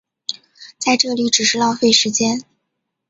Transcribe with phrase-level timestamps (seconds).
[0.79, 2.41] 在这里只是浪费时间